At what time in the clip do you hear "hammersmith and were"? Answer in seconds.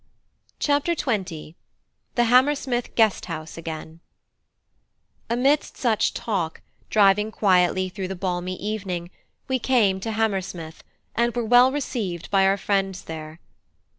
10.13-11.45